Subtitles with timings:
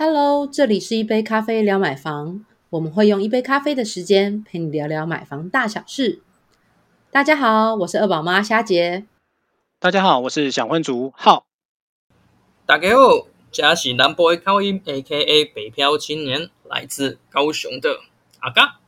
[0.00, 6.22] Hello，这里是一杯咖啡聊买房，我们会用一杯咖啡的时间陪你聊聊买房大小事。
[7.10, 9.06] 大家好，我是二宝妈虾姐。
[9.80, 11.46] 大家好，我是想婚族浩。
[12.64, 17.98] 大家好，这是南波的口音，A.K.A 北漂青年，来自高雄的
[18.38, 18.78] 阿嘎。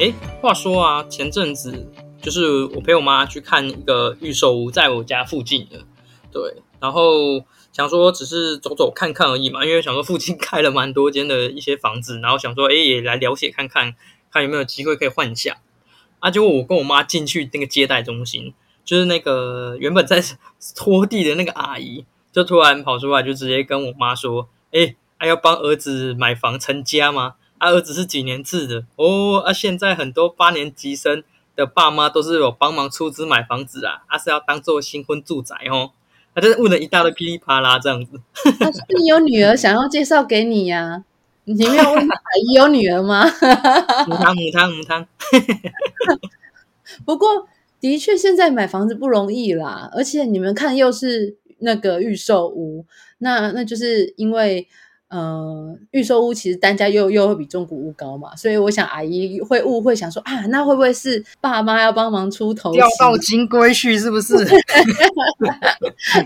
[0.00, 1.86] 哎，话说啊，前阵子
[2.22, 5.84] 就是我陪我妈去看一个预售屋，在我家附近的，
[6.32, 13.94] 对，然后想说只是走走看看而已嘛，因为想说附近 开了蛮多间的一些房子，然后想说哎也来了解看看，
[14.30, 15.58] 看有没有机会可以换一下。
[16.20, 20.22] 啊，结果我跟我妈进去那个接待中心，就是那个原本在
[20.76, 31.22] 拖地的那个阿姨，就突然跑出来，就直接跟我妈说：“哎，还要帮儿子买房成家吗？”他儿子是几年制的哦，啊，现在很多八年级生
[31.54, 35.90] 的爸妈都是有帮忙出资买房子啊，他是要当做新婚住宅哦，
[36.34, 38.20] 他就是问了一大堆噼里啪啦这样子。
[38.58, 41.04] 他是你有女儿想要介绍给你呀？
[41.44, 42.16] 你没有问阿
[42.48, 43.24] 姨有女儿吗？
[44.06, 45.06] 母汤母汤母汤。
[47.04, 47.46] 不过
[47.80, 52.86] 的确现在买房子不容易啦，而且你们看又是那个预售屋，
[53.18, 54.68] 那那就是因为。
[55.12, 64.32] 呃，预售屋其实单价又又会比中古屋高嘛，所以我想阿姨会误会，想说啊，那会不会是爸妈要帮忙出头要到金龟婿是不是？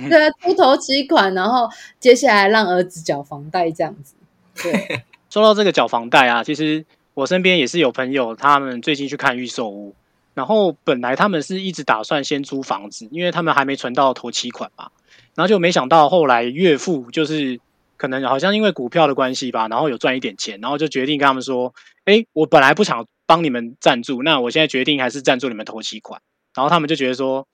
[0.09, 4.15] 对啊，出头期款，然后接下来让儿子缴房贷这样子。
[4.63, 9.97] 对， 说到这个缴房贷啊，其实我身边也是有朋友，他们最近去看预售屋，
[10.35, 14.91] 然后本来他们是一直打算先租房子，因为他们还没存到头期款嘛，
[15.35, 17.59] 然后就没想到后来岳父就是。
[17.97, 26.21] 可能好像因为股票的关系吧，然后有赚一点钱，然后就决定跟他们说：“哎，我本来不想帮你们赞助，那我现在决定还是赞助你们投期款。”
[26.55, 27.47] 然后他们就觉得说，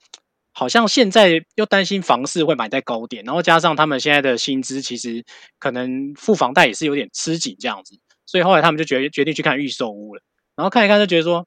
[0.53, 5.23] 好像现在又担心房市会买在高点，然后加上他们现在的薪资其实
[5.59, 10.21] 可能付房贷也是有点吃紧这样子，所以后来他们就决决定去看预售屋了。
[10.55, 11.45] 然后看一看就觉得说，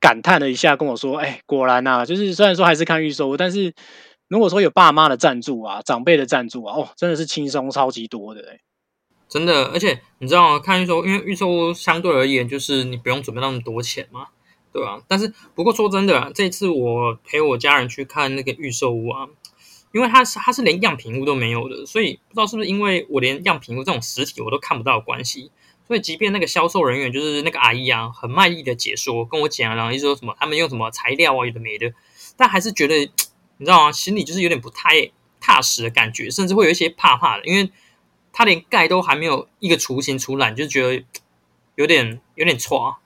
[0.00, 3.72] 感叹了一下，跟我说：“哎，果然呐，就是虽然说还是看预售屋，但是。”
[4.28, 8.60] 如果说有爸妈的赞助啊，长辈的赞助啊，哦，真的是轻松超级多的哎，
[9.26, 10.58] 真的，而且你知道吗？
[10.58, 14.26] 看预售，因为预售相对而言就是你不用准备那么多钱嘛，
[14.70, 15.02] 对吧？
[15.08, 19.28] 但是不过说真的，这次我陪我家人去看那个预售屋啊，
[19.92, 25.50] 因为它是它是连样品屋都没有的，所以不知道是不是因为我连样品屋这种实体我都看不到的关系，
[25.86, 31.94] 所以即便那个销售人员就是那个阿姨啊，很卖力的解说跟我讲，然后一直说什么他们用什么材料啊，有的没的，
[32.36, 33.10] 但还是觉得。
[33.58, 33.92] 你知道吗？
[33.92, 35.10] 心里就是有点不太
[35.40, 37.70] 踏实的感觉，甚至会有一些怕怕的，因为
[38.32, 41.04] 他连盖都还没有一个雏形出来，你就觉得
[41.74, 42.96] 有点有点错。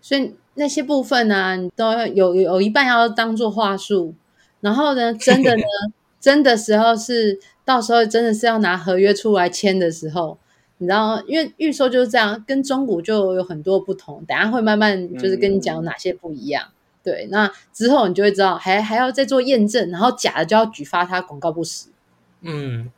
[0.00, 4.14] 所以那些部分呢，你都要有有一半要当做话术，
[4.60, 5.62] 然后呢，真的呢，
[6.20, 10.38] 真的时候是到时候真的是要拿合约出来签的时候，
[10.78, 16.68] 你知道，因为预售就是这样，跟中古就有很多不同，等下会慢慢就是跟你讲哪些不一样。
[17.02, 21.88] 对，那之后你就会知道，还还要再做验证，然后假的就要举发他广告不实。
[22.42, 22.90] 嗯，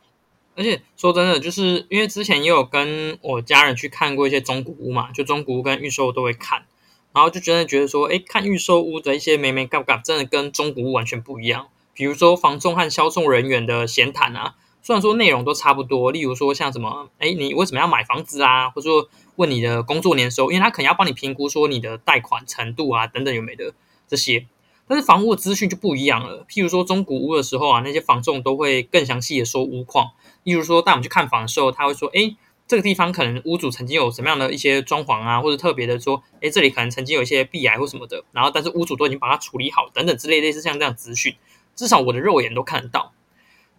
[0.55, 6.65] 而且说真的，就是因为之前也有跟我家人去看过一些中古屋嘛，就中古屋跟预售都会看，
[7.13, 11.67] 然后就真的觉得说，哎，看预售屋的一些美美嘎嘎，真的跟中古屋完全不一样。
[11.93, 19.07] 比如说房仲和销售人员的闲谈啊，虽然说内容都差不多，例如说像什么，哎，你为什么要买房子啊，或者说
[19.37, 23.73] 问你的工作年收，因为他可能要帮你评估说你的贷款程度啊等等有没的。
[24.11, 24.45] 这些，
[24.89, 26.45] 但是房屋的资讯就不一样了。
[26.49, 30.11] 譬如说中古屋的时候啊，那些房仲都会更详细的说屋况。
[30.43, 32.35] 例如说带我们去看房的时候，他会说：“哎，
[32.67, 38.25] 这个地方可能屋主曾经有什么样的一些装潢啊，或者特别的说，哎，这里可能曾经有一些壁癌或什么的。
[38.33, 41.35] 然后，但是屋主都已经把它处理好，等等之类类似像这样资讯，
[41.73, 43.13] 至少我的肉眼都看得到。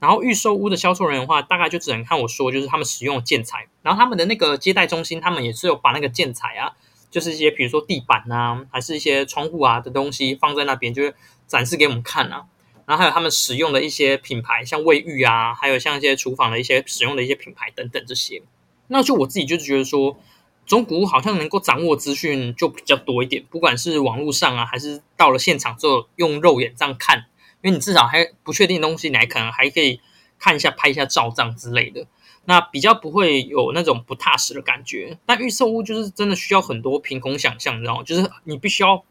[0.00, 6.72] 然后预售屋的销售人员的话，大概就只能看我说，就是他们使用的建材，然后他们的那个接待中心，他们也是有把那个建材啊。
[7.12, 11.14] 就是一些比如说地板啊，还是一些窗户啊的东西放在那边，就是
[11.46, 12.46] 展示给我们看啊。
[12.84, 18.42] 然后还有他们使用的一些品牌，像卫浴啊，还有像一些厨房的一些使用的一些品牌等等这些。
[18.88, 20.18] 那就我自己就是觉得说，
[20.66, 27.26] 中古好像能够掌握资讯就比较多一点，不管是网络上啊，还是到了现场之后用肉眼这样看，
[27.62, 30.00] 因为你至少还不确定东西，你还可能还可以
[30.38, 32.06] 看一下、拍一下照这样之类的。
[32.44, 38.02] 那比较不会有那种不踏实的感觉，但预售屋就是真的需要很多凭空想象，你知道吗？
[38.04, 39.04] 就是你必须要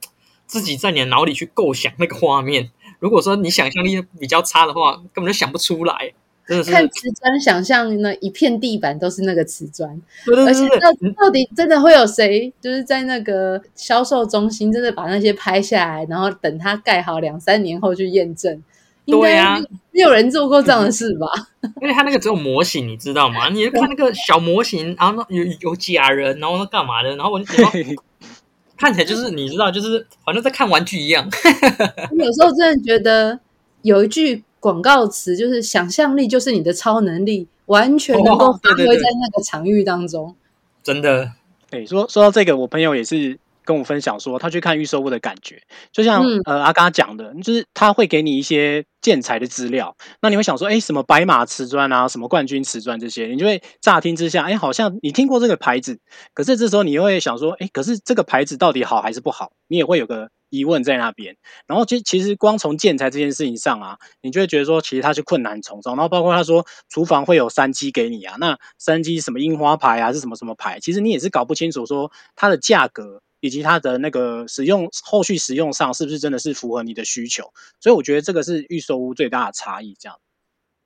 [0.45, 2.71] 自己在你的脑里去构想那个画面。
[2.99, 6.13] 如果说你想象力比较差的话，根本就想不出来。
[6.47, 18.61] 真的是看瓷砖，想象那一片地板都是那个瓷砖，对对而且对对到到底真的会有谁，就是在那个销售中心真的把那些拍下来，然后等它盖好两三年后去验证？
[19.05, 19.59] 应该对啊
[19.91, 21.27] 没有人做过这样的事吧？
[21.81, 23.49] 因为他那个只有模型，你知道吗？
[23.49, 27.95] 你就看那个小模型，然后那有有假人，然后那干嘛的，然后我就觉得
[28.77, 31.27] 看起来就是你知道，就是好像在看玩具一样。
[32.11, 33.39] 我有时候真的觉得
[33.83, 40.35] 有一句广告词，就是想象力就是你的超能力，完全能够哦对对对发挥在那个场域当中。
[40.81, 41.31] 真的，
[41.69, 45.61] 对，说说到这个，我朋友也是跟我分享说，他去看预售屋的感觉，
[45.91, 55.99] 就像、嗯呃阿嘎讲的，就是他会给你一些建材的资料，那你会想说，哎，什么白马瓷砖啊，什么冠军瓷砖这些，你就会乍听之下，哎，好像你听过这个牌子，
[56.33, 59.51] 可是这时候你又会想说，哎，可是这个牌子到底好还是不好？
[59.67, 61.35] 你也会有个疑问在那边。
[61.65, 65.95] 然后其其实光从建材这件事情上啊，你就会觉得说，其实它是困难重重。
[65.95, 77.51] 然后包括他说厨房会有三机给你啊，那三机什么樱花牌啊，是什么什么牌，其实你也是搞不清楚说它的价格以及它的那个使用后续使用上是不是真的是符合你的需求。
[77.81, 79.97] 所以我觉得这个是预售屋最大的差异。
[79.99, 80.17] 这样，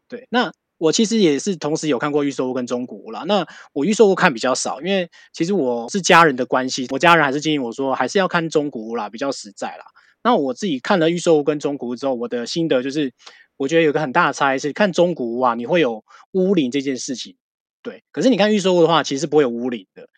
[0.09, 0.51] 对，那。
[0.77, 3.23] 我其实也是同时有看过预售屋跟中古屋啦。
[3.25, 9.85] 那我预售屋看比较少，因为其实我是家人的关系，我家人还是建议我说还是要看中古屋啦，比较实在啦。
[10.21, 13.13] 那我自己看了预售屋跟中古屋之后，我的心得就是，
[13.55, 16.03] 我觉得有个很大的差异是，看中古屋啊，你会有
[16.33, 17.37] 屋龄这件事情，
[17.81, 18.03] 对。
[18.11, 20.09] 可是你看预售屋的话，其实不会有屋龄的。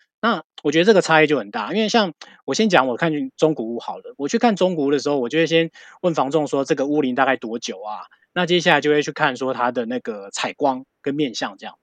[0.64, 2.14] 我觉得这个差异就很大，因为像
[2.46, 5.72] 我先讲我看中古屋好了，我去看中古屋的时候，我就会先
[6.02, 8.08] 问房仲说这个屋龄大概多久啊？
[8.34, 11.76] 那接下来就会去看说它的那个采光跟面相这样。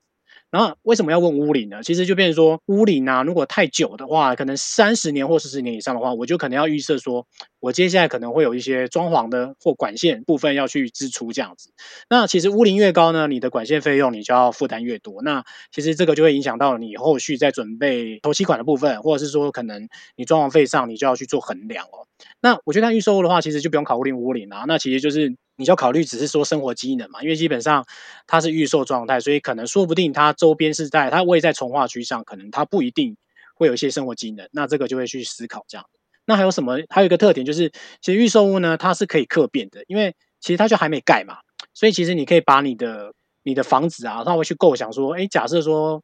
[0.55, 1.83] 然后为什么要问屋龄呢？
[1.83, 7.27] 其实就变成说屋龄啊，如果太久的话，可能三十年或四十年以上的话，我就可能要预设说，
[7.59, 11.73] 我接下来可能会有一些装潢的或管线部分要去支出这样子。
[12.09, 15.23] 那其实屋龄越高呢，你的管线费用你就要负担越多。
[15.23, 15.43] 那
[15.73, 22.06] 其实这个就会影响到你后续在准备头期款的部分，或者是说可能你装潢费上你就要去做衡量哦。
[22.41, 27.85] 那我觉得预售的话，其实就不用考虑屋龄啊，那其实就是你就要考虑只是说生活机能嘛，因为基本上
[28.27, 33.17] 它是预售状态，所以可能说不定它周边是在它位在从化区上，可能它不一定
[33.55, 35.87] 会有一些生活机能，那这个就会去思考这样。
[36.27, 36.79] 那还有什么？
[36.89, 37.71] 还有一个特点就是，
[38.01, 41.37] 其实预售屋呢，它是可以客变的，因为其实它就还没盖嘛，
[41.75, 43.12] 所以其实你可以把你的
[43.43, 46.03] 你的房子啊，稍微去构想说，哎，假设说。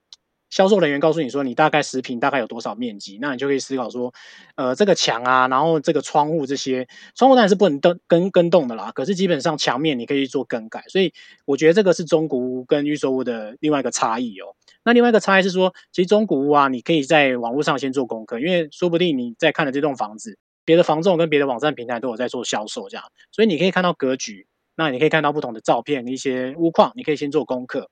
[0.50, 4.12] 销售人员告诉你说，你大概十平大概有多少面积，那你就可以思考说，
[4.56, 11.12] 呃，这个墙啊，然后这个窗户这些，窗户当然是不能动更更动的啦，可是基本上墙面你可以做更改，所以
[11.46, 14.54] 我觉得这个是中古屋跟预售屋的另外一个差异哦。
[14.82, 27.88] 那另外一个差异是说，其实中古屋啊，你可以在网络上先做功课，因为说不定你在看的这栋房子，别的房仲跟别的网站平台都有在做销售这样，所以你可以看到格局，那你可以看到不同的照片、一些屋况，你可以先做功课。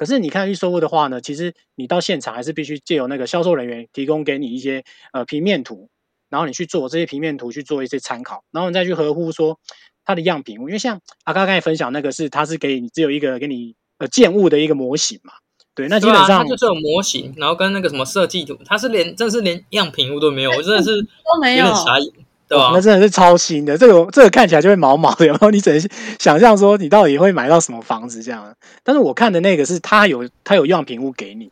[0.00, 4.82] 可是你看预售物的话呢，其实你到现场还是必须借由那个销售人员提供给你一些
[5.12, 5.90] 呃平面图，
[6.30, 9.60] 然后你去做这些平面图去做一些参考，然后你再去合乎说
[10.02, 15.34] 它的样品屋，因为像阿刚刚才分享那个是它是给你只有一个给你呃建物的一个模型嘛，
[15.74, 22.10] 对，那基本上它就是有模型，然后跟那个什么设计图，它是连真的是连样品物都没有，我真的是 都没有有点傻眼，
[22.50, 25.80] 对吧、哇那真的是超新的，这个这个看起来就会毛毛的，然后 你只能
[26.18, 28.56] 想象说你到底会买到什么房子这样。
[28.82, 31.48] 但是我看的那个是它有它有样品屋给你，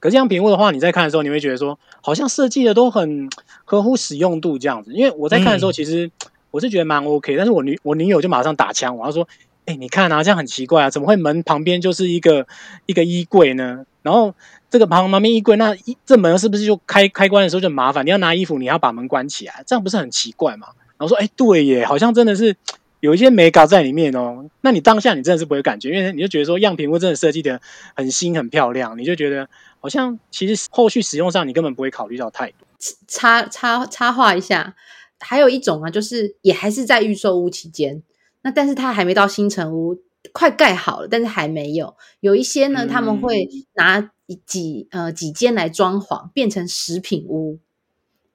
[0.00, 3.30] 可是样品屋的话，你在看的时候你会觉得说好像设计的都很
[3.64, 4.92] 合乎使用度这样子。
[4.92, 6.10] 因为我在看的时候，嗯其实
[6.50, 9.28] 我是觉得蛮 OK，但是我女我女友就马上打枪我，要说
[9.76, 12.46] ：“你看啊，这样很奇怪啊，怎么会门旁边就是一个
[12.86, 13.84] 一个衣柜呢？
[14.02, 14.34] 然后
[14.70, 18.06] 这个旁旁边衣柜，那一这门是不是就开开关的时候就麻烦？
[18.06, 20.68] 你要拿衣服，你要把门关起来，这样不是很奇怪吗？
[20.96, 22.56] 然后说，哎，对耶，好像真的是
[23.00, 24.46] 有一些美感在里面哦。
[24.62, 27.60] 那你当下你真的是不会感觉，因为你就觉得说样品屋真的设计的
[27.94, 29.48] 很新很漂亮，你就觉得
[29.80, 32.66] 好像其实后续使用上你根本不会考虑到太多。
[33.06, 34.74] 插插插话一下，
[35.18, 38.02] 还有一种啊，就是也还是在预售屋期间，
[38.42, 39.96] 那但是它还没到新城屋，
[40.32, 41.96] 快盖好了，但是还没有。
[42.20, 44.10] 有一些呢，他们会拿
[44.46, 47.58] 几呃几间来装潢，变成食品屋。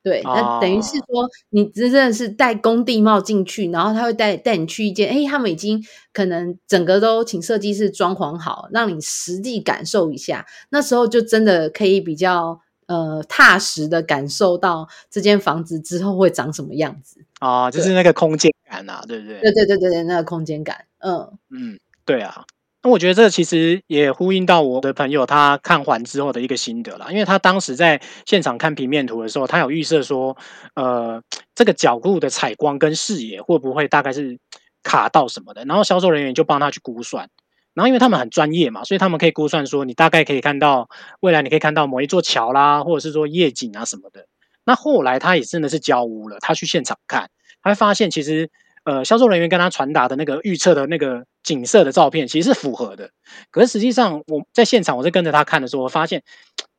[0.03, 5.83] 对，那等于是说，你真的是戴工地帽进去，然后他会带带你去一间，哎，他们已经
[6.13, 10.45] 可能整个都请设计师装潢好，让你实地感受一下。
[10.69, 19.39] 那时候就真的可以比较呃踏实的感受到这间房子之后会长什么样子啊，就是那个空间感啊，对不对？
[19.39, 22.45] 对对对对对，那个空间感，嗯嗯，对啊。
[22.83, 30.37] 那我觉得这其实也呼应到我的朋友他看完之后的一个心得啦，因为他当时在现场看平面图的时候，他有预设说，
[30.75, 31.23] 呃，
[31.55, 34.37] 这个角度的采光跟视野会不会大概是
[34.83, 37.27] 卡到什么的，然后销售人员就帮他去估算，
[37.73, 40.87] 然后因为他们很专业嘛，所以他们可以估算说，你大概可以看到
[41.21, 44.27] 未来你可以看到某一座桥啦，或者是说夜景啊什么的。
[44.63, 47.31] 那后来他也真的是交屋了，他去现场看，
[47.63, 48.51] 他会发现其实
[48.85, 53.09] 呃销售人员跟他传达的那个预测的那个景色的照片其实是符合的。
[53.51, 56.23] 可是实际上我在现场我在跟着他看的时候，我发现。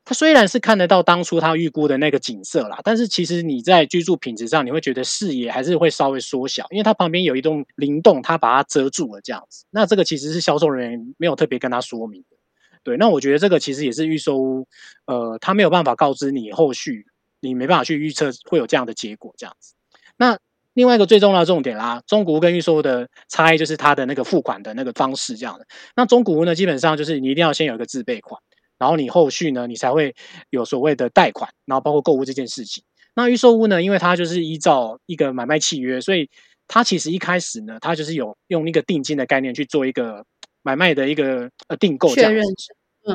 [0.09, 9.65] 他虽然是看得到当初他预估的那个景色啦，但是其实你在居住品质上，你会觉得视野还是会稍微缩小，因为它旁边有一栋灵洞，它把它遮住了这样子。
[9.69, 12.37] 那这个其实是销售人员没有特别跟他说明的。
[12.85, 14.69] 对，那我觉得这个其实也是预售屋，
[15.07, 17.07] 呃，他没有办法告知你后续，
[17.41, 19.75] 你没办法去预测会有这样的结果这样子。
[20.17, 20.39] 那
[20.76, 25.66] 另外一个最重要的重点啦，中古屋跟预售屋的差异就是它的那个付款的那个方式这样的。
[25.97, 28.40] 那中古屋呢，基本上就是你一定要先有一个自备款。
[28.78, 30.14] 然后你后续呢，你才会
[30.50, 32.85] 有所谓的贷款，然后包括购物这件事情。
[33.14, 36.28] 那预售屋呢，因为它就是依照一个买卖契约，所以
[36.68, 40.23] 它其实一开始呢，它就是有用那个定金的概念去做一个
[40.62, 42.45] 买卖的一个呃订购确认。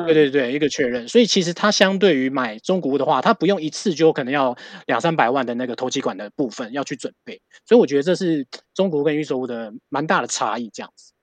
[0.06, 1.08] 对对对，一个确认。
[1.08, 4.56] 所以其实它相对于买中古屋的话，它不用一次就可能要
[4.88, 7.42] 两三百万的那个投机款的部分要去准备。
[7.66, 11.14] 所以我觉得这是中古屋跟预售屋的蛮大的差异，这样子。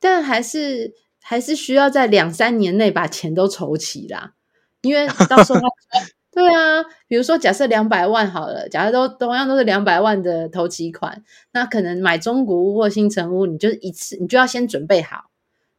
[0.00, 0.94] 但还是。
[1.26, 4.34] 还是需要在两三年内把钱都筹齐啦，
[4.82, 5.60] 因为到时候
[6.30, 15.30] 对啊，比如说假设两百万好了，假设都同样都是两百万的投期款，那可能买中古屋或新城屋，你就一次你就要先准备好，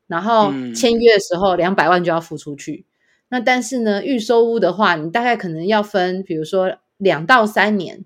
[0.07, 2.85] 然后签约的时候两百万就要付出去。
[3.29, 8.05] 那但是呢，预收屋的话，你大概可能要分，比如说两到三年，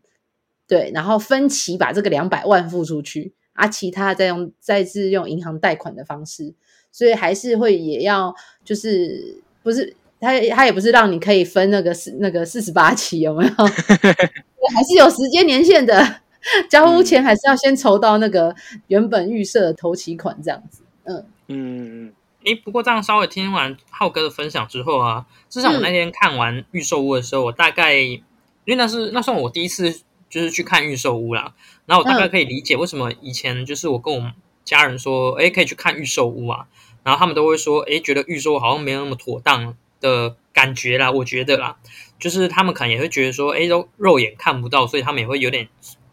[0.68, 6.54] 对，然后分期把这个两百万付出去，啊，其他再用再次用银行贷款的方式。
[6.92, 13.52] 所以还是会也要，就是不是他他也不是让你可以分那个四那个四十八期有没有？
[14.74, 16.22] 还是有时间年限的，
[16.70, 18.56] 交屋前还是要先筹到那个
[18.88, 20.82] 原本预设的头期款这样子。
[21.04, 22.14] 嗯嗯嗯。
[22.46, 28.22] 诶，不过这样稍微听完浩哥的分享之后啊，至少我那天看完预售屋的时候，我大概因
[28.68, 31.54] 为那是那算我第一次就是去看预售屋啦，
[31.86, 34.32] 然后我大概可以理解为什么以前就是我跟我。
[34.66, 36.68] 家人说：“哎，可以去看预售屋啊。”
[37.02, 41.78] 然后他们都会说：“哎，觉得预售好像没有那么妥当的感觉啦。”我觉得啦，
[42.20, 45.68] 就是他们可能也会觉得说：“哎，都肉眼看不到，所以他们也会有点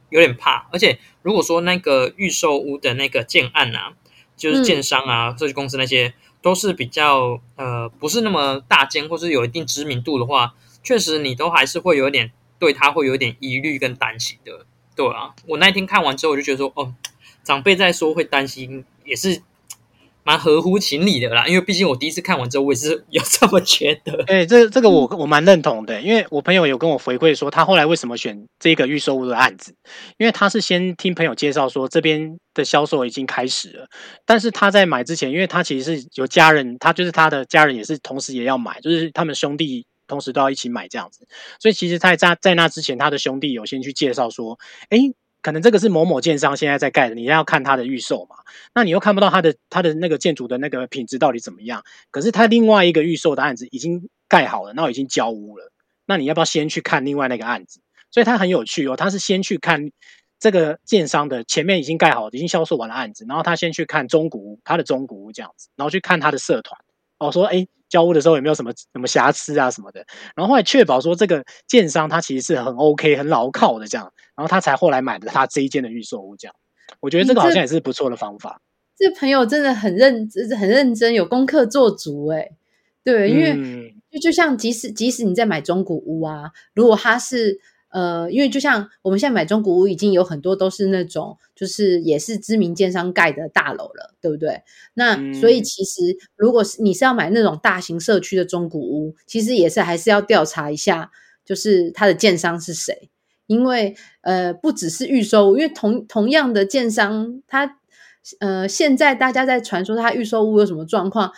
[0.08, 3.92] 有点怕。”而且如果说那个预售屋的那个建案啊，
[4.36, 14.66] 就是建商啊、设计公司那些都是比较呃不是那么大间，或是有一定知名度的话，确实你都还是会有点对他会有点疑虑跟担心的。
[14.94, 16.94] 对啊，我那天看完之后，我就觉得说：“哦。”
[17.46, 19.40] 长辈在说会担心，也是
[20.26, 21.47] 蛮合乎情理的啦。
[21.47, 24.25] 因为毕竟我第一次看完之后，我也是有这么觉得。
[24.26, 29.75] 哎，这这个我我蛮认同的，因为我朋友有跟我回馈说，他后来为什么选这个预售屋的案子，
[30.18, 33.88] 因为他是先听朋友介绍说这边的销售已经开始了，
[34.25, 41.26] 但是他在买之前，因为他其实是有家人，他就是他的家人也是同时也要买，就是他们兄弟同时都要一起买这样子，
[41.61, 44.59] 所以其实在在在那之前，他的兄弟有先去介绍说，
[44.90, 44.99] 哎。
[45.46, 48.34] 可能这个是某某建商现在在盖的，你要看他的预售嘛？
[48.74, 51.84] 那你又看不到他的他的那个建筑的那个品质到底怎么样？
[52.10, 55.70] 可是他另外一个预售的案子已经盖好了，那已经交屋了。
[56.04, 57.78] 那你要不要先去看另外那个案子？
[58.10, 59.92] 所以他很有趣哦，他是先去看
[60.40, 66.76] 这个建商的前面已经盖好、已经销售完的案子，然后他先去看中古屋，他的中古屋这样子，然后去看他的社团。
[67.18, 70.04] 哦，说哎，交屋的时候有没有什么什么瑕疵啊什么的，
[70.35, 76.54] 然后后来确保说这个建商他其实是很 OK、很牢靠的这样，然后他才后来买的他这一间的预售屋这样。
[77.00, 78.61] 我觉得这个好像也是不错的方法。
[78.96, 82.50] 这朋友真的很认真，很认真，有功课做足哎。
[83.04, 87.61] 对，因为就就像即使即使你在买中古屋啊，如果他是。
[87.96, 94.60] 呃，因为就像我们现在买中古屋，已经有很多都是那种，就是也是知名建商盖的大楼了，对不对？
[94.92, 101.10] 那所以其实，如果是你是要买那种大型社区的中古屋，其实也是还是要调查一下，
[101.42, 103.08] 就是它的建商是谁，
[103.46, 107.78] 因为呃，不只是预售，因为同同样的建商，他
[108.40, 111.32] 呃，现在大家在传说他预售屋有什么状况。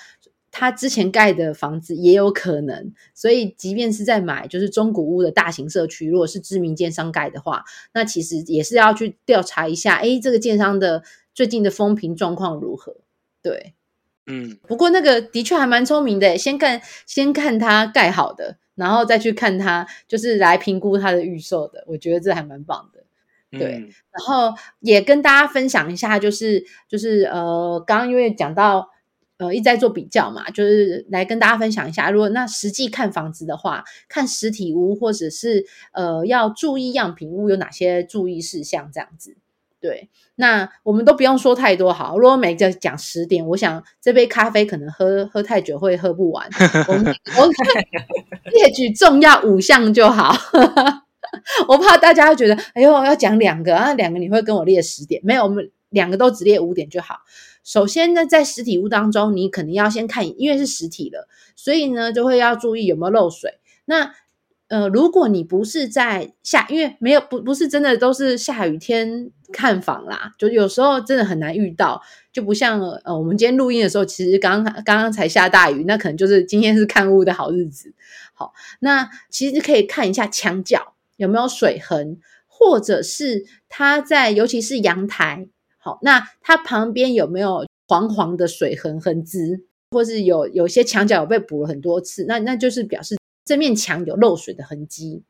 [0.58, 7.62] 他之前盖的房子也有可能，所以即便是在买就是中古屋的大型社区，如果是知名建商盖的话，
[7.94, 12.96] 那其实也是要去调查一下，哎，这个建商的最近的风评状况如何？
[13.40, 13.74] 对，
[14.26, 23.04] 嗯，不过那个的确还蛮聪明的，先看先看他盖好的，然后再去看他就是来评估他的预售的，我觉得这还蛮棒的。
[23.56, 28.90] 对，然后也跟大家分享一下，就是就是呃，刚刚因为讲到。
[29.38, 39.36] 呃，一直在做比较嘛，就是来跟大家分享一下，如果那实际看房子的话，看实体屋或者是呃要注意样品屋有哪些注意事项这样子。
[39.80, 42.18] 对，那我们都不用说太多好。
[42.18, 46.48] 如果每个讲十点，我想这杯咖啡可能喝喝太久会喝不完。
[46.88, 47.46] 我们我
[48.50, 50.34] 列举重要五项就好。
[51.68, 55.20] 我怕大家觉得，哎呦，要讲两个啊，两个你会跟我列十点？
[55.22, 57.20] 没有，我们两个都只列五点就好。
[57.68, 63.58] 首先呢，在实体屋当中，你肯定要先看，因为是实体了，所以呢就会要注意有没有漏水。
[63.84, 64.14] 那
[64.68, 72.00] 呃，如果你不是在下，因为没有不不是真的都是下雨天看房啦，就有时候真的很难遇到，
[72.32, 77.92] 就不像呃，我们今天录音的时候，其实刚刚刚才下大雨，那可能就是今天是看屋的好日子。
[78.32, 85.48] 好，那其实可以看一下墙角有没有水痕，或者是它在，尤其是阳台，
[86.02, 89.38] 那它旁边有没有黄黄的水痕痕迹，
[89.92, 93.16] 或是有有些墙角有被补了很多次，那那就是表示。
[93.44, 95.22] 这面墙有漏水的痕迹，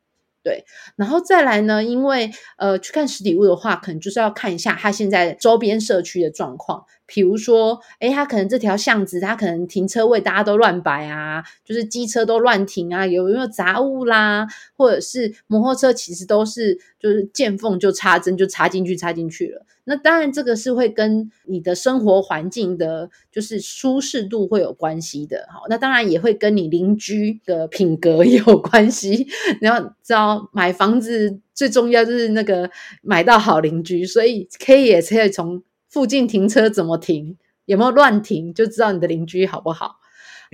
[0.43, 0.65] 对，
[0.97, 1.85] 然后再来呢？
[1.85, 6.85] 因为呃，去看实体物的话，可能就是要看一下它现在周边社区的状况。
[7.09, 14.47] 比如说，哎，他可能这条巷子，他可能停车位大家都乱摆啊，就是机车都乱停啊，有没有杂物啦？
[14.77, 19.65] 或者是摩托车，其实都是就是见缝就插针，就插进去，插进去了。
[19.85, 25.47] 那当然，这个是会跟你的生活环境的，就是舒适度会有关系的。
[25.50, 29.27] 好，那当然也会跟你邻居的品格有关系。
[29.62, 39.97] 你要知道，买房子最重要就是那个买到好邻居，所以可以也可以从附近停车怎么停，有没有乱停，就知道你的邻居好不好。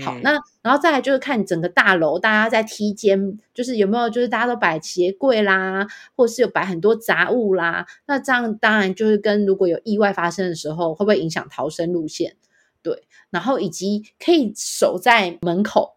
[0.05, 5.87] 好，那然后再来就是看整个大楼，大家在梯间就是有没有，就是大家都摆鞋柜啦，
[6.17, 7.87] 或是有摆很多杂物啦。
[8.07, 12.35] 那这样当然就是跟如果有意外发生的时候，会不会影响逃生路线？
[12.83, 15.94] 对，然后以及可以守在门口。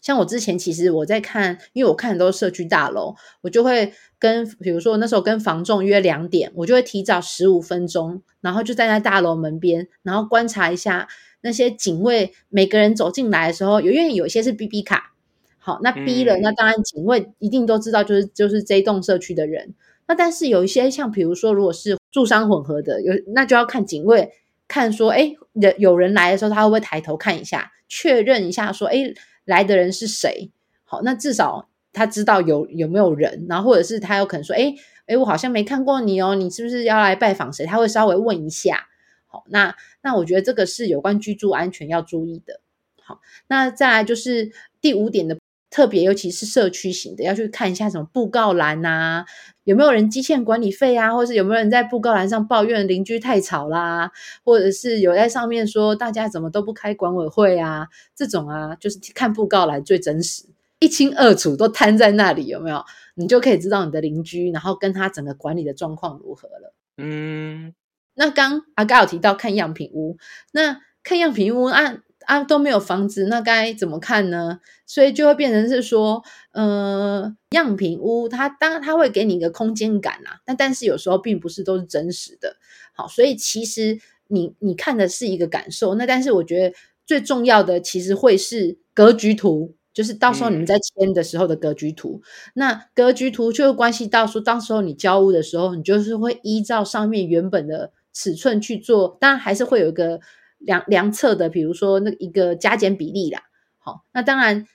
[0.00, 11.08] 像我之前其实我在看，因为我看很多社区大楼，我就会跟比如说那时候跟房仲约两点，我就会提早十五分钟，然后就站在大楼门边，然后观察一下。
[11.40, 15.12] 那些警卫每个人走进来的时候，有因为有一些是 B B 卡，
[15.58, 19.72] 好，那 B 了，那当然警卫一定都知道，就是就是这栋社区的人。
[20.08, 24.32] 那但是有一些像比如说，如果是住商混合的，有那就要看警卫
[24.66, 29.14] 看说，哎，有有人来的时候，他会不会抬头看一下，确认一下说，哎，
[29.48, 30.50] 来的人是谁？
[30.84, 34.74] 好，那至少他知道有有没有人，然后或者是他有可能说，哎
[35.06, 37.64] 哎，我好像没看过你哦，你是不是要来拜访谁？
[37.64, 38.86] 他会稍微问一下。
[39.26, 42.60] 好，那那我觉得这个是有关居住安全要注意的。
[43.02, 45.38] 好，那再来就是第五点的
[45.70, 49.24] 特别，尤其是社区型的，要去看一下什么布告栏呐，
[49.68, 54.10] 有没有人积欠管理费啊，或是有没有人在布告栏上抱怨邻居太吵啦，
[54.42, 60.46] 或者是有在上面说大家怎么都不开管委会啊，这种啊，就是看布告栏最真实，
[60.80, 62.82] 一清二楚都摊在那里，有没有？
[63.14, 66.74] 你就可以知道你的邻居，然后跟他整个管理的状况如何了。
[66.96, 67.74] 嗯。
[68.14, 70.16] 那刚阿盖有提到看样品屋，
[70.52, 74.60] 那看样品屋啊啊都没有房子，那该怎么看呢？
[74.86, 82.56] 所以就会变成是说，呃，样品屋它当然它会给你一个空间感啊，但但是有时候并不是都是真实的。
[82.92, 89.74] 好，所以其实你你看的是一个感受，那但是我觉得最重要的其实会是格局图。
[89.94, 92.22] 就是到时候你们在签的时候的格局图，
[92.54, 100.20] 那格局图就会关系到说，到时候你交屋的时候，你就是会依照上面原本的尺寸去做，当然还是会有一个
[100.58, 103.42] 量量测的，比如说那一个加减比例啦。
[103.78, 104.66] 好，那当然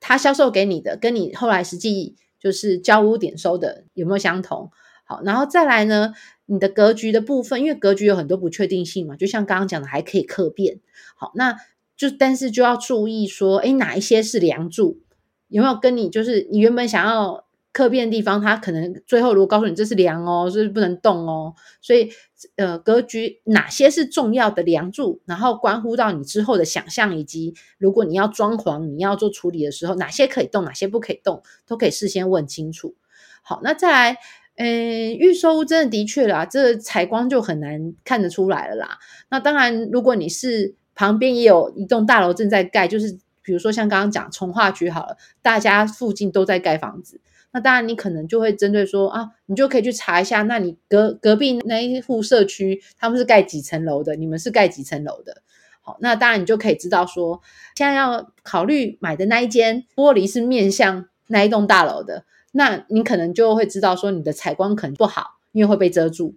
[0.00, 4.70] 他销售给你的，跟你后来实际就是交屋点收的有没有相同？
[5.04, 6.12] 好，然后再来呢，
[6.46, 10.80] 你的格局的部分，因为格局有很多不确定性嘛，就像刚刚讲的，还可以客变。
[11.16, 11.56] 好，那。
[11.98, 15.00] 就但是就要注意说，哎，哪一些是梁柱？
[15.48, 17.45] 有没有跟你就是你原本想要
[17.76, 21.52] 客变的地方，它可能最后如果告诉你这是梁哦，是不能动哦。
[21.82, 22.10] 所以
[22.56, 32.94] 呃，格局哪些是重要的梁柱，然后关乎到你之后的想象，以及如果你要装潢、你要做处理的时候，哪些可以动，哪些不可以动，都可以事先问清楚。
[33.42, 34.16] 好，那再来，
[34.56, 38.98] 嗯，预售屋真的的确啦，这采光就很难看得出来了啦。
[39.28, 47.20] 那当然，如果你是旁边也有一栋大楼正在盖，就是比如说像刚刚讲从化区好了，大家附近都在盖房子，
[47.52, 55.42] 那当然你可能就会针对说啊，你就可以去查一下，那你隔隔壁那一户社区他们是盖几层楼的，你们是盖几层楼的？
[55.80, 57.40] 好，那当然你就可以知道说，
[57.74, 66.34] 现在要考虑买的那一间玻璃是面向那一栋大楼的，那你可能就会知道说你的采光可能不好，因为会被遮住。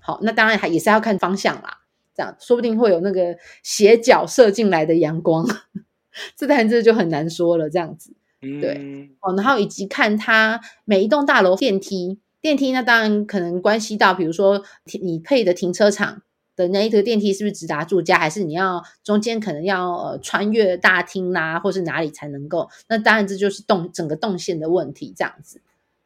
[0.00, 1.78] 好，那当然还也是要看方向啦。
[2.14, 5.46] 这样说不定会有那个斜角射进来的阳光，
[6.36, 7.70] 这台这就很难说了。
[7.70, 14.62] 这样子，对哦，然后以及看它每一栋大楼电梯电梯那当然可能关系到，比如说
[15.00, 16.22] 你配的停车场
[16.54, 22.68] 的那一个电梯是不是直达住家，还是你要中间可能要呃穿越大厅啦，或是哪里才能够？
[22.88, 25.60] 那当然这就是动整个动线的问题，这样子。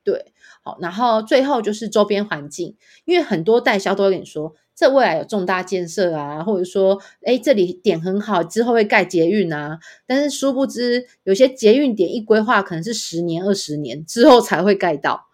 [0.04, 15.26] 对，好，然后最后就是周边环境，因为很多代销都会跟你说，这未来有重大建设啊，或者说，哎，这里点很好，之后会盖捷运啊，但是殊不知，有些捷运点一规划，可能是十年、二十年之后才会盖到。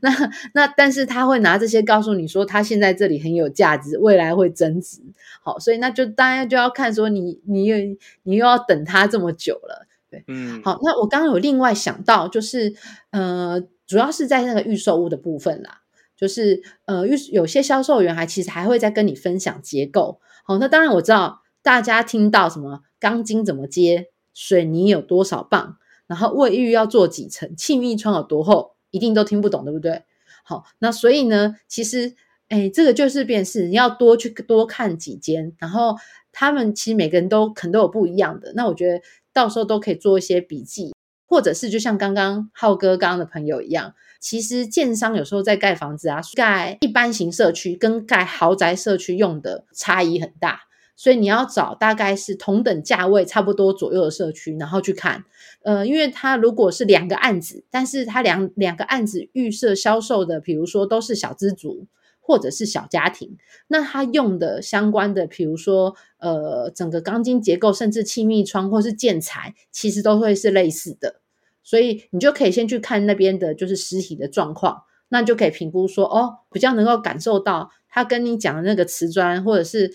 [0.00, 0.10] 那
[0.52, 5.00] 那，但是他会拿这些告诉你说，他现在这里很有价值，未来会增值。
[5.42, 7.76] 好，所以那就当然就要看说，你你又
[8.24, 9.86] 你又要等他这么久了。
[10.12, 12.74] 对，嗯，好，那我刚刚有另外想到，就是
[13.10, 15.80] 呃，主要是在那个预售屋的部分啦，
[16.14, 20.20] 就是呃，预有些销售员还其实还会再跟你分享结构。
[20.44, 30.02] 好，那当然我知道大家听到什么钢筋怎么接，水泥有多少磅，然后卫浴要做几层，气密窗有多厚，一定都听不懂，对不对？
[30.44, 32.14] 好，那所以呢，其实
[32.48, 35.96] 哎，这个就是便是你要多去多看几间，然后
[36.32, 38.52] 他们其实每个人都可能都有不一样的。
[38.56, 39.00] 那我觉得。
[39.34, 40.92] 到时候都可以做一些笔记，
[41.26, 50.64] 或者是就像刚刚浩哥刚刚的朋友一样，其实建商有时候在盖房子啊，盖一般型社区跟盖豪宅社区用的差异很大，
[50.96, 55.24] 所以你要找大概是同等价位差不多左右的社区，然后去看。
[55.62, 61.86] 呃，因为它如果是两个案子，但是它两两个案子预设销售的，比如说都是小资族。
[62.24, 71.16] 或者是小家庭，那他用的相关的，比如说呃，整个钢筋结构，甚至气密窗或是建材，其实都会是类似的。
[71.64, 79.92] 所以你就可以先去看那边的，就是实体的状况，那就可以评估说，哦，比较能够感受到他跟你讲的那个瓷砖，或者是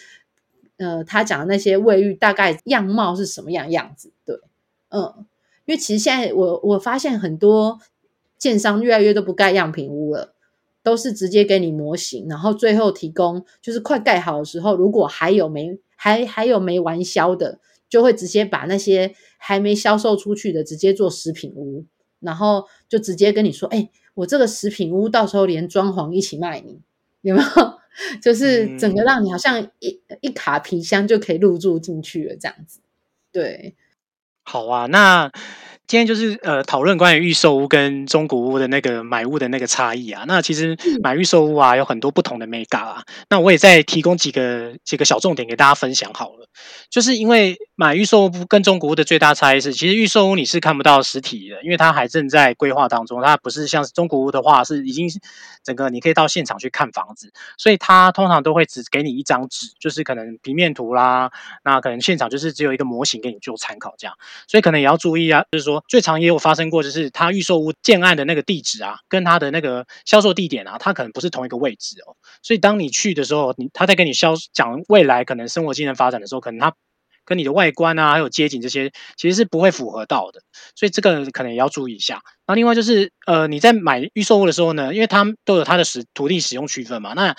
[0.78, 4.12] 呃，他讲的那些卫浴大概样貌是什么样样子。
[4.26, 4.40] 对，
[4.90, 5.26] 嗯，
[5.66, 7.80] 因为其实现在我我发现很多
[8.38, 10.36] 建商越来越都不盖样品屋了。
[10.88, 21.84] 都是直接给你模型，然后最后提供，就是快盖好的时候，如果还有没还还有没完销的，就会直接把那些还没销售出去的直接做食品屋，
[22.22, 26.80] 然后就直接跟你说，哎，我这个食品屋到时候连装潢一起卖你，
[27.20, 27.48] 有没有？
[28.24, 32.80] 就是整个让你好像一一卡皮箱就可以入住进去了这样子。
[33.34, 33.76] 对，
[34.44, 35.30] 好啊，那。
[35.88, 40.26] 今天就是呃讨论关于预售屋跟中古屋的那个买屋的那个差异啊。
[40.28, 43.04] 那其实买预售屋啊有很多不同的 mega 啊。
[43.30, 46.50] 那我也再提供几个几个小重点给大家分享好了。
[46.90, 53.22] 就是因为买预售屋跟中古屋的最大差异是，其实预售屋你是看不到实体的，因为它还正在规划当中。
[53.22, 55.08] 它不是像中古屋的话是已经
[55.64, 61.32] 整个你可以到现场去看房子，所以它通常都会只给你一张纸，就是可能平面图啦。
[61.64, 64.14] 那可能现场就是只有一个模型给你做参考这样。
[64.48, 65.77] 所以可能也要注意啊，就是说。
[65.88, 72.16] 最常也有发生过，就是他预售屋建案的那个地址啊，跟他的那个销售地点啊，它可能不是同一个位置哦。
[72.42, 76.74] 所以当你去的时候，你他在跟你销讲未来可能生活技能发展的时候，可能他
[77.26, 80.42] 跟你的外观啊，还有街景这些，其实是不会符合到的。
[80.76, 82.22] 所以这个可能也要注意一下。
[82.48, 87.36] 那另外就是，呃，你在买预售屋的时候呢，因为他都有它的使土地使用区分嘛，那。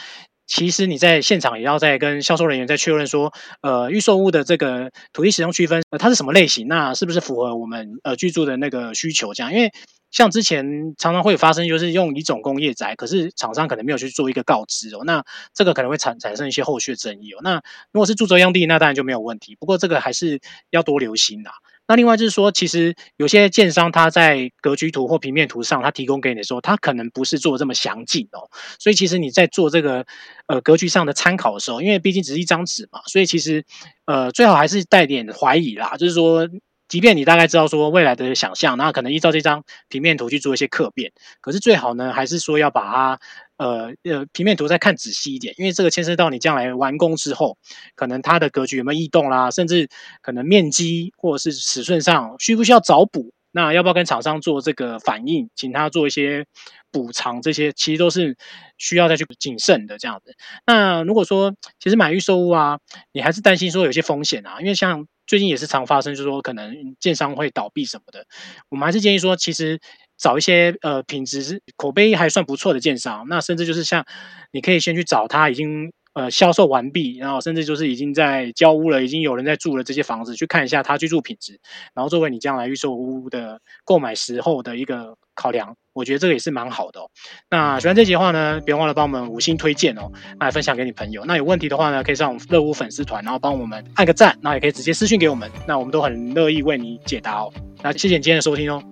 [0.48, 6.66] 其实你在现场也要再跟销售人员再确认说，呃，预售屋的这个土地使用区分，它是什么类型？
[6.66, 9.34] 那是不是符合我们呃居住的那个需求？
[9.34, 9.70] 这样，因为
[10.10, 17.40] 像之前常常会发生，就是用一种工业宅，可是厂商可能没有去做一个告知哦，那这个可能会产产生一些后续争议哦。
[17.42, 19.54] 那如果是住宅用地，那当然就没有问题。
[19.60, 21.52] 不过这个还是要多留心啦。
[21.88, 28.50] 那另外就是说，其实有些建商他在格局图或平面图上，他提供给你的时候，他可能不是做这么详尽哦。
[28.78, 30.06] 所以其实你在做这个
[30.46, 33.64] 呃格局上的参考的时候，因为毕竟只是一张纸嘛，所以其实
[34.04, 35.96] 呃最好还是带点怀疑啦。
[35.96, 36.46] 就是说，
[36.88, 43.20] 即便你大概知道说未来的想象，那可能依照这张平面图去做一些刻变，可是最好呢，还是说要把它。
[43.58, 47.58] 呃呃，平面图再看仔细一点，因为这个牵涉到你将来完工之后，
[47.96, 49.88] 可能它的格局有没有异动啦，甚至
[50.22, 56.46] 可能面积或者是尺寸上需不需要找补，那要不要跟厂商做这个反应，请他做一些
[56.92, 58.36] 补偿，这些其实都是
[58.76, 60.36] 需要再去谨慎的这样子。
[60.64, 62.78] 那如果说其实买预售屋啊，
[63.10, 68.24] 你还是担心说有些风险啊，因为像最近也是常发生，就是说可能建商会倒闭什么的，
[68.70, 69.78] 我们还是建议说，其实。
[70.20, 74.04] 找一些呃品质口碑还算不错的建商，那甚至就是像
[74.50, 81.60] 你可以先去找他已经呃销售完毕，然后甚至就是已经在交屋了，已经有人在住了这些房子，去看一下他居住品质，
[81.94, 87.00] 然后作为你将来预售屋的购买时候的一个考量，我觉得这个也是蛮好的。
[87.00, 87.10] 哦。
[87.48, 91.24] 那喜欢这集的话呢，别忘了帮我们五星推荐哦，那分享给你朋友。
[91.24, 97.52] 那有问题的话呢，可以上我们乐屋粉丝团，然后帮我们按个赞，那也可以直接私信给我们，那我们都很乐意为你解答哦。
[97.82, 98.82] 那谢谢你今天的收听哦。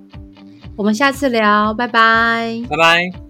[0.76, 3.25] 我们下次聊，拜拜，拜拜。